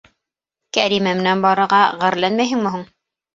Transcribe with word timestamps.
—Кәримә 0.77 1.13
менән 1.19 1.43
барырға 1.47 1.83
ғәрләнмәйһеңме 2.05 2.73
һуң? 2.79 2.89